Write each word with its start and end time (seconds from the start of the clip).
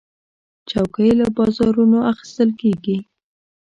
چوکۍ 0.69 1.09
له 1.19 1.27
بازارونو 1.37 1.99
اخیستل 2.11 2.49
کېږي. 2.61 2.97